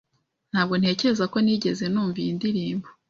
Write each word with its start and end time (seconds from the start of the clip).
Ntabwo 0.51 0.73
ntekereza 0.77 1.25
ko 1.33 1.37
nigeze 1.45 1.85
numva 1.89 2.17
iyi 2.23 2.31
ndirimbo. 2.37 2.87